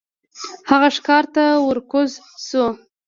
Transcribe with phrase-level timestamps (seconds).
[0.69, 2.11] هغه ښکار ته ور کوز
[2.47, 2.65] شو.